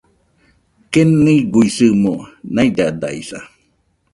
[0.91, 2.13] Keniguisɨmo
[2.53, 3.39] naidaidaisa